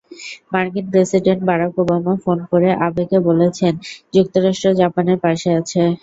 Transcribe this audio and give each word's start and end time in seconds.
মার্কিন 0.53 0.85
president 0.91 1.41
Barack 1.49 1.73
Obama 1.81 2.13
phone 2.23 2.37
করে 2.51 2.69
আবেকে 2.85 3.17
বলেছেন, 3.27 3.73
যুক্তরাষ্ট্র 4.13 4.67
জাপানের 4.81 5.17
পাশে 5.23 5.49
আছে। 5.59 5.81